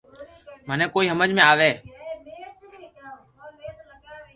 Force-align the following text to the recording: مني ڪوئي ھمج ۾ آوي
مني 0.67 0.85
ڪوئي 0.93 1.07
ھمج 1.11 1.29
۾ 1.37 1.43
آوي 1.51 1.71